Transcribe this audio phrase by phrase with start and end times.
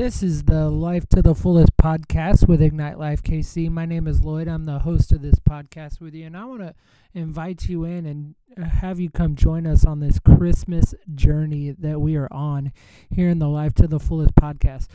[0.00, 3.70] This is the Life to the Fullest podcast with Ignite Life KC.
[3.70, 4.48] My name is Lloyd.
[4.48, 6.74] I'm the host of this podcast with you, and I want to
[7.12, 12.00] invite you in and uh, have you come join us on this Christmas journey that
[12.00, 12.72] we are on
[13.10, 14.86] here in the Life to the Fullest podcast.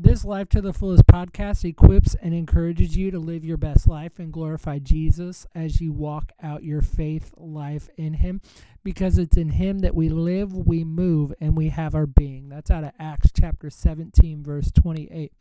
[0.00, 4.20] This Life to the Fullest podcast equips and encourages you to live your best life
[4.20, 8.40] and glorify Jesus as you walk out your faith life in Him
[8.84, 12.48] because it's in Him that we live, we move, and we have our being.
[12.48, 15.32] That's out of Acts chapter 17, verse 28.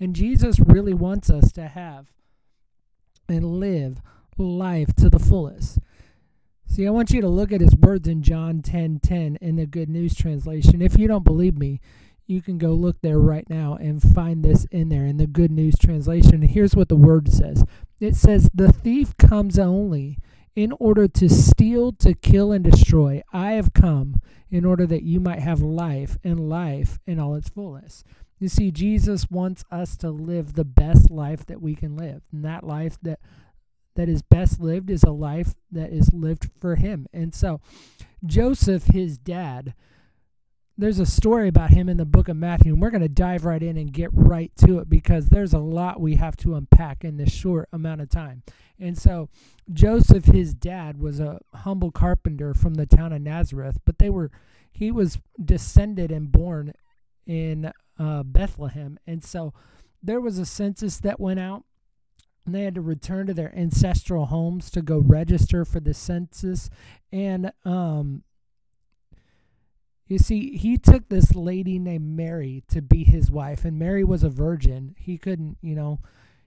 [0.00, 2.06] And Jesus really wants us to have
[3.28, 4.00] and live
[4.38, 5.78] life to the fullest.
[6.64, 9.66] See, I want you to look at his words in John 10 10 in the
[9.66, 10.80] Good News Translation.
[10.80, 11.82] If you don't believe me,
[12.26, 15.50] you can go look there right now and find this in there in the Good
[15.50, 16.42] News Translation.
[16.42, 17.64] Here's what the word says
[18.00, 20.18] it says, The thief comes only
[20.54, 23.22] in order to steal, to kill, and destroy.
[23.32, 27.48] I have come in order that you might have life and life in all its
[27.48, 28.02] fullness.
[28.38, 32.22] You see, Jesus wants us to live the best life that we can live.
[32.32, 33.20] And that life that
[33.94, 37.06] that is best lived is a life that is lived for him.
[37.14, 37.60] And so
[38.26, 39.74] Joseph, his dad,
[40.78, 43.46] there's a story about him in the book of Matthew, and we're going to dive
[43.46, 47.02] right in and get right to it because there's a lot we have to unpack
[47.02, 48.42] in this short amount of time.
[48.78, 49.30] And so,
[49.72, 54.30] Joseph, his dad, was a humble carpenter from the town of Nazareth, but they were
[54.70, 56.74] he was descended and born
[57.26, 59.54] in uh, Bethlehem, and so
[60.02, 61.64] there was a census that went out.
[62.44, 66.70] And they had to return to their ancestral homes to go register for the census,
[67.10, 68.22] and um,
[70.06, 74.22] you see, he took this lady named Mary to be his wife, and Mary was
[74.22, 74.94] a virgin.
[74.98, 76.00] He couldn't, you know,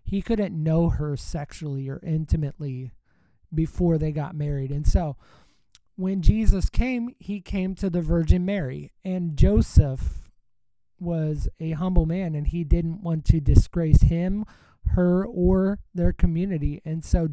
[0.04, 2.92] he couldn't know her sexually or intimately
[3.54, 4.72] before they got married.
[4.72, 5.18] And so
[5.96, 10.30] when Jesus came, he came to the Virgin Mary, and Joseph
[10.98, 14.46] was a humble man, and he didn't want to disgrace him,
[14.96, 16.82] her, or their community.
[16.86, 17.30] And so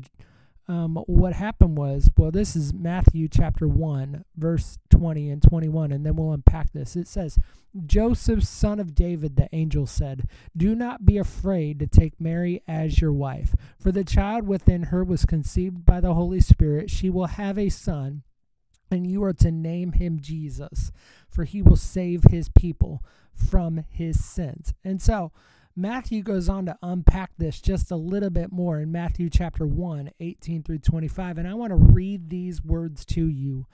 [0.69, 6.05] um, what happened was, well, this is Matthew chapter 1, verse 20 and 21, and
[6.05, 6.97] then we'll unpack this.
[6.97, 7.39] It says,
[7.85, 13.01] Joseph, son of David, the angel said, Do not be afraid to take Mary as
[13.01, 16.91] your wife, for the child within her was conceived by the Holy Spirit.
[16.91, 18.23] She will have a son,
[18.91, 20.91] and you are to name him Jesus,
[21.29, 24.75] for he will save his people from his sins.
[24.83, 25.31] And so,
[25.79, 30.11] Matthew goes on to unpack this just a little bit more in Matthew chapter 1,
[30.19, 31.37] 18 through 25.
[31.37, 33.67] And I want to read these words to you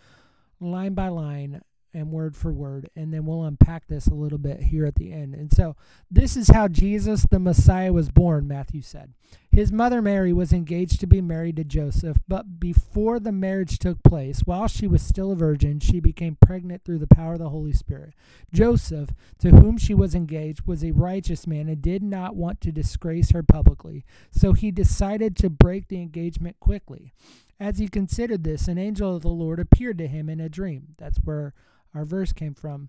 [0.59, 1.63] line by line
[1.95, 5.13] and word for word, and then we'll unpack this a little bit here at the
[5.13, 5.35] end.
[5.35, 5.77] And so,
[6.11, 9.13] this is how Jesus the Messiah was born, Matthew said.
[9.51, 14.03] His mother Mary was engaged to be married to Joseph, but before the marriage took
[14.03, 17.51] place, while she was still a virgin, she became pregnant through the power of the
[17.51, 18.15] Holy Spirit.
[18.53, 19.11] Joseph,
[19.41, 23.33] to whom she was engaged, was a righteous man and did not want to disgrace
[23.33, 27.13] her publicly, so he decided to break the engagement quickly.
[27.61, 30.95] As he considered this, an angel of the Lord appeared to him in a dream.
[30.99, 31.55] That's where
[31.95, 32.89] our verse came from,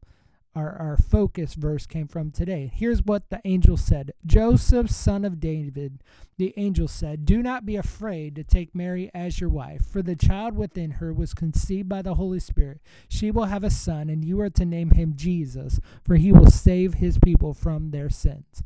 [0.56, 2.72] our, our focus verse came from today.
[2.74, 6.04] Here's what the angel said Joseph, son of David,
[6.38, 10.16] the angel said, Do not be afraid to take Mary as your wife, for the
[10.16, 12.82] child within her was conceived by the Holy Spirit.
[13.08, 16.50] She will have a son, and you are to name him Jesus, for he will
[16.50, 18.64] save his people from their sins.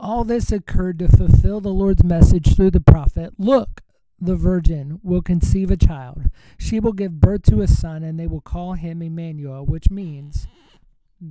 [0.00, 3.82] All this occurred to fulfill the Lord's message through the prophet Look,
[4.20, 6.30] the virgin will conceive a child.
[6.58, 10.46] She will give birth to a son, and they will call him Emmanuel, which means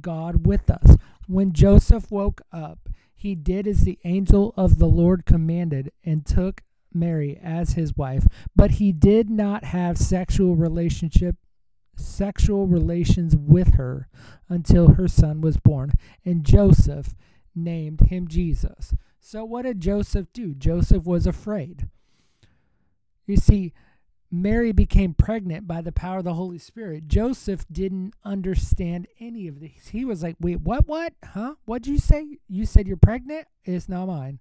[0.01, 0.97] God with us.
[1.27, 6.61] When Joseph woke up, he did as the angel of the Lord commanded and took
[6.93, 8.25] Mary as his wife,
[8.55, 11.35] but he did not have sexual relationship
[11.99, 14.07] sexual relations with her
[14.49, 15.91] until her son was born,
[16.23, 17.15] and Joseph
[17.55, 18.93] named him Jesus.
[19.19, 20.53] So what did Joseph do?
[20.53, 21.87] Joseph was afraid.
[23.27, 23.73] You see,
[24.31, 27.07] Mary became pregnant by the power of the Holy Spirit.
[27.07, 29.89] Joseph didn't understand any of these.
[29.91, 31.13] He was like, wait, what, what?
[31.23, 31.55] Huh?
[31.65, 32.39] What'd you say?
[32.47, 33.47] You said you're pregnant?
[33.63, 34.39] It's not mine.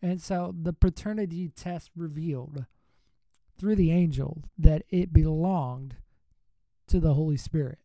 [0.00, 2.66] And so the paternity test revealed
[3.58, 5.96] through the angel that it belonged
[6.88, 7.78] to the Holy Spirit.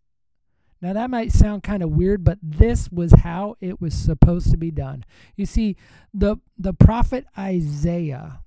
[0.82, 4.58] Now, that might sound kind of weird, but this was how it was supposed to
[4.58, 5.06] be done.
[5.36, 5.76] You see,
[6.12, 8.42] the, the prophet Isaiah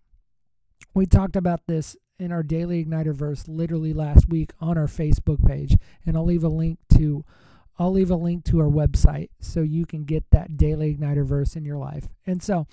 [0.95, 5.45] we talked about this in our daily igniter verse literally last week on our Facebook
[5.45, 5.77] page,
[6.07, 7.25] and I'll leave a link to
[7.77, 11.57] I'll leave a link to our website so you can get that daily igniter verse
[11.57, 12.09] in your life.
[12.25, 12.69] And so,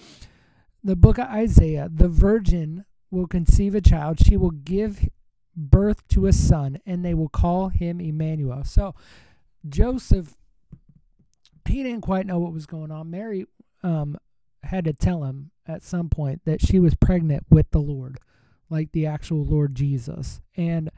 [0.83, 5.09] the book of Isaiah, the virgin will conceive a child, she will give
[5.56, 8.63] birth to a son, and they will call him Emmanuel.
[8.63, 8.94] So,
[9.67, 10.35] Joseph
[11.71, 13.09] he didn't quite know what was going on.
[13.09, 13.45] Mary
[13.83, 14.17] um,
[14.63, 18.19] had to tell him at some point that she was pregnant with the Lord,
[18.69, 20.42] like the actual Lord Jesus.
[20.56, 20.90] And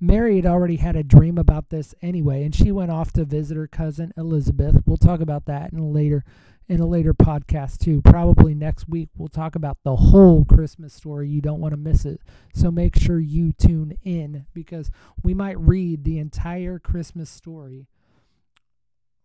[0.00, 3.56] Mary had already had a dream about this anyway, and she went off to visit
[3.56, 4.82] her cousin Elizabeth.
[4.84, 6.24] We'll talk about that in a later
[6.68, 8.00] in a later podcast too.
[8.02, 11.28] Probably next week we'll talk about the whole Christmas story.
[11.28, 12.20] You don't want to miss it.
[12.54, 14.90] So make sure you tune in because
[15.22, 17.88] we might read the entire Christmas story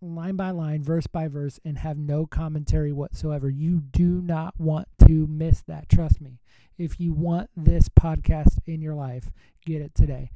[0.01, 3.49] line by line, verse by verse, and have no commentary whatsoever.
[3.49, 5.89] You do not want to miss that.
[5.89, 6.39] Trust me.
[6.77, 9.31] If you want this podcast in your life,
[9.65, 10.29] get it today.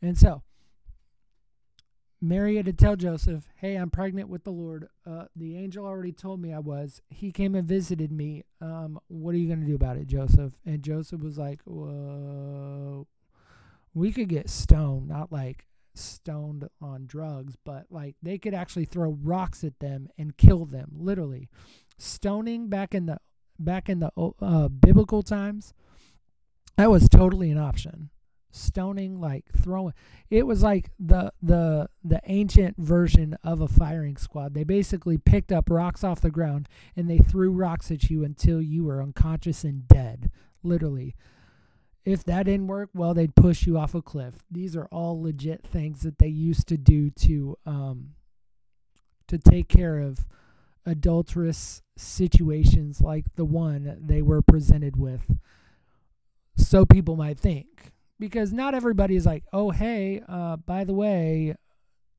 [0.00, 0.42] And so,
[2.20, 4.88] Mary had to tell Joseph, Hey, I'm pregnant with the Lord.
[5.06, 7.02] Uh, the angel already told me I was.
[7.10, 8.44] He came and visited me.
[8.62, 10.54] Um, what are you going to do about it, Joseph?
[10.64, 13.06] And Joseph was like, Whoa.
[13.92, 19.16] We could get stoned, not like stoned on drugs, but like they could actually throw
[19.22, 21.48] rocks at them and kill them, literally.
[21.98, 23.18] Stoning back in the
[23.58, 24.10] back in the
[24.40, 25.72] uh, biblical times,
[26.76, 28.10] that was totally an option.
[28.50, 29.94] Stoning, like throwing,
[30.30, 34.54] it was like the the the ancient version of a firing squad.
[34.54, 38.62] They basically picked up rocks off the ground and they threw rocks at you until
[38.62, 40.30] you were unconscious and dead,
[40.62, 41.16] literally.
[42.04, 44.34] If that didn't work, well, they'd push you off a cliff.
[44.50, 48.10] These are all legit things that they used to do to um,
[49.26, 50.26] to take care of
[50.84, 55.38] adulterous situations like the one they were presented with.
[56.56, 61.56] So people might think, because not everybody is like, oh, hey, uh, by the way,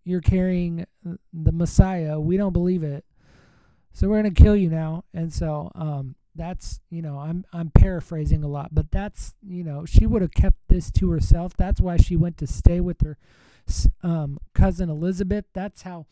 [0.03, 2.19] you're carrying the Messiah.
[2.19, 3.05] We don't believe it.
[3.93, 5.03] So we're going to kill you now.
[5.13, 9.85] And so um, that's you know i'm i'm paraphrasing a lot but that's you know
[9.85, 11.53] she would have kept this to herself.
[11.57, 13.17] That's why she went to stay with her
[14.03, 15.45] um, cousin elizabeth.
[15.53, 16.05] That's how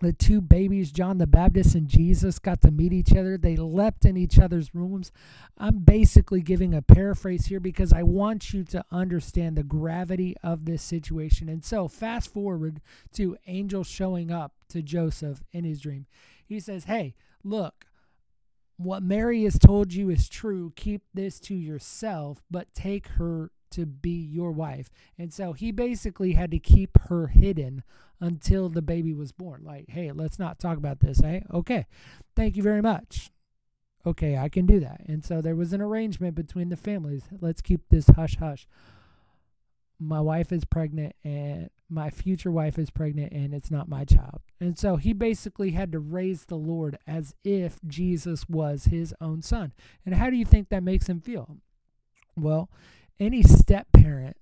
[0.00, 3.36] the two babies john the baptist and jesus got to meet each other.
[3.36, 5.10] They leapt in each other's rooms.
[5.56, 10.66] I'm basically giving a paraphrase here because i want you to understand the gravity of
[10.66, 11.48] this situation.
[11.48, 12.80] And so fast forward
[13.14, 16.06] to angel showing up to joseph in his dream.
[16.46, 17.86] He says hey look
[18.78, 20.72] what Mary has told you is true.
[20.76, 24.88] Keep this to yourself, but take her to be your wife.
[25.18, 27.82] And so he basically had to keep her hidden
[28.20, 29.62] until the baby was born.
[29.64, 31.40] Like, hey, let's not talk about this, eh?
[31.52, 31.86] Okay.
[32.34, 33.30] Thank you very much.
[34.06, 35.02] Okay, I can do that.
[35.06, 37.24] And so there was an arrangement between the families.
[37.40, 38.66] Let's keep this hush hush
[40.00, 44.40] my wife is pregnant and my future wife is pregnant and it's not my child.
[44.60, 49.42] And so he basically had to raise the Lord as if Jesus was his own
[49.42, 49.72] son.
[50.04, 51.56] And how do you think that makes him feel?
[52.36, 52.70] Well,
[53.18, 54.36] any step parent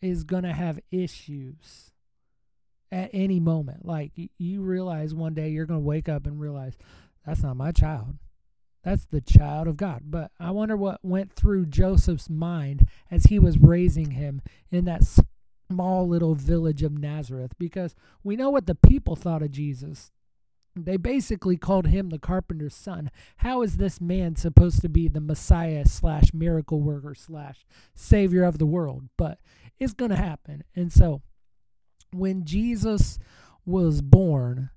[0.00, 1.92] is going to have issues
[2.92, 3.84] at any moment.
[3.84, 6.76] Like you realize one day you're going to wake up and realize
[7.26, 8.16] that's not my child.
[8.86, 10.02] That's the child of God.
[10.04, 15.02] But I wonder what went through Joseph's mind as he was raising him in that
[15.68, 20.12] small little village of Nazareth because we know what the people thought of Jesus.
[20.76, 23.10] They basically called him the carpenter's son.
[23.38, 28.58] How is this man supposed to be the Messiah slash miracle worker slash savior of
[28.58, 29.08] the world?
[29.18, 29.40] But
[29.80, 30.62] it's going to happen.
[30.76, 31.22] And so
[32.12, 33.18] when Jesus
[33.64, 34.70] was born,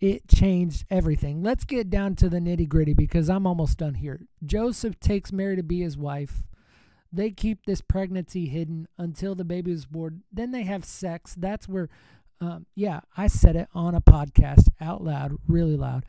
[0.00, 1.42] it changed everything.
[1.42, 4.26] Let's get down to the nitty gritty because I'm almost done here.
[4.44, 6.46] Joseph takes Mary to be his wife.
[7.12, 10.22] They keep this pregnancy hidden until the baby is born.
[10.32, 11.34] Then they have sex.
[11.36, 11.88] That's where,
[12.40, 16.04] um, yeah, I said it on a podcast out loud, really loud.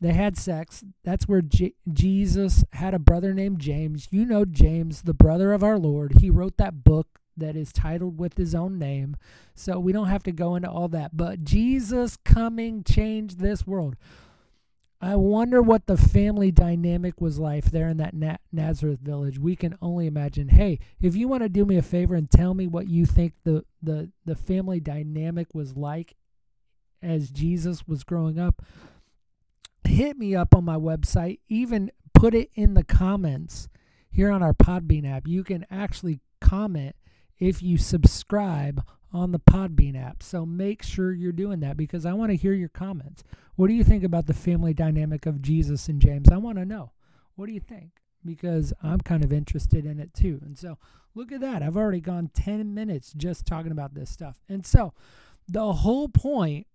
[0.00, 0.84] They had sex.
[1.04, 4.08] That's where J- Jesus had a brother named James.
[4.10, 6.14] You know James, the brother of our Lord.
[6.20, 9.16] He wrote that book that is titled with his own name.
[9.54, 11.16] So we don't have to go into all that.
[11.16, 13.96] But Jesus coming changed this world.
[15.02, 19.38] I wonder what the family dynamic was like there in that Na- Nazareth village.
[19.38, 20.48] We can only imagine.
[20.48, 23.32] Hey, if you want to do me a favor and tell me what you think
[23.44, 26.16] the, the, the family dynamic was like
[27.02, 28.62] as Jesus was growing up,
[29.84, 31.40] hit me up on my website.
[31.48, 33.70] Even put it in the comments
[34.10, 35.26] here on our Podbean app.
[35.26, 36.94] You can actually comment
[37.40, 40.22] if you subscribe on the Podbean app.
[40.22, 43.24] So make sure you're doing that because I want to hear your comments.
[43.56, 46.28] What do you think about the family dynamic of Jesus and James?
[46.30, 46.92] I want to know.
[47.34, 47.90] What do you think?
[48.24, 50.40] Because I'm kind of interested in it too.
[50.44, 50.78] And so
[51.14, 51.62] look at that.
[51.62, 54.36] I've already gone 10 minutes just talking about this stuff.
[54.48, 54.92] And so
[55.48, 56.66] the whole point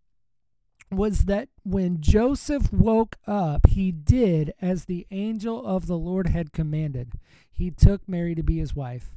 [0.91, 6.53] was that when Joseph woke up, he did as the angel of the Lord had
[6.53, 7.13] commanded.
[7.49, 9.15] He took Mary to be his wife.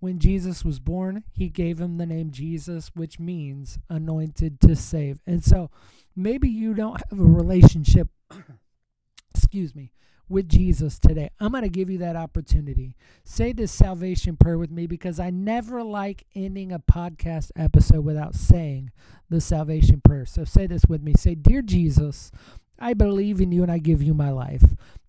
[0.00, 5.20] When Jesus was born, he gave him the name Jesus, which means anointed to save.
[5.26, 5.70] And so
[6.14, 8.08] maybe you don't have a relationship,
[9.34, 9.92] excuse me,
[10.28, 11.30] with Jesus today.
[11.40, 12.96] I'm going to give you that opportunity.
[13.24, 18.34] Say this salvation prayer with me because I never like ending a podcast episode without
[18.34, 18.90] saying
[19.30, 20.26] the salvation prayer.
[20.26, 21.14] So say this with me.
[21.16, 22.30] Say, Dear Jesus,
[22.78, 24.62] I believe in you and I give you my life.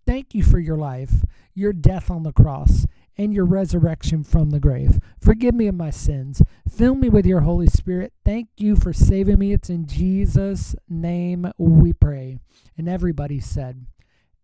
[0.08, 2.88] Thank you for your life, your death on the cross,
[3.20, 4.98] and your resurrection from the grave.
[5.22, 6.42] Forgive me of my sins.
[6.70, 8.14] Fill me with your Holy Spirit.
[8.24, 9.52] Thank you for saving me.
[9.52, 12.40] It's in Jesus' name we pray.
[12.78, 13.86] And everybody said,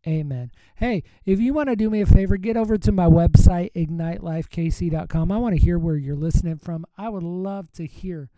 [0.05, 0.51] Amen.
[0.75, 5.31] Hey, if you want to do me a favor, get over to my website, ignitelifekc.com.
[5.31, 6.85] I want to hear where you're listening from.
[6.97, 8.29] I would love to hear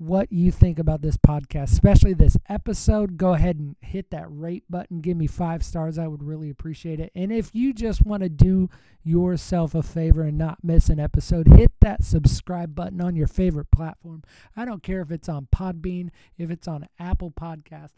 [0.00, 3.18] what you think about this podcast, especially this episode.
[3.18, 5.02] Go ahead and hit that rate button.
[5.02, 5.98] Give me five stars.
[5.98, 7.12] I would really appreciate it.
[7.14, 8.70] And if you just want to do
[9.04, 13.70] yourself a favor and not miss an episode, hit that subscribe button on your favorite
[13.70, 14.22] platform.
[14.56, 17.92] I don't care if it's on Podbean, if it's on Apple Podcast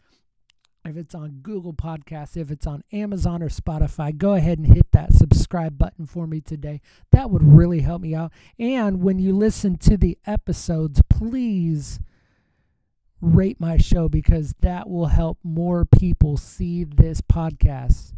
[0.85, 4.91] if it's on Google Podcasts, if it's on Amazon or Spotify, go ahead and hit
[4.91, 6.81] that subscribe button for me today.
[7.11, 8.31] That would really help me out.
[8.59, 11.99] And when you listen to the episodes, please
[13.21, 18.13] rate my show because that will help more people see this podcast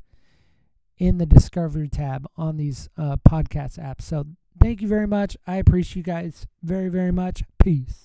[0.97, 4.01] in the Discovery tab on these uh, podcast apps.
[4.01, 4.25] So
[4.59, 5.37] thank you very much.
[5.45, 7.43] I appreciate you guys very, very much.
[7.59, 8.04] Peace.